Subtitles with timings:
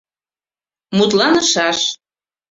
[0.97, 1.79] Мутланышаш.